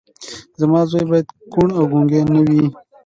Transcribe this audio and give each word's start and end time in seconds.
زما 0.59 0.79
زوی 0.89 1.03
باید 1.09 1.27
کوڼ 1.51 1.67
او 1.77 1.83
ګونګی 1.91 2.21
نه 2.33 2.39
وي 2.47 2.63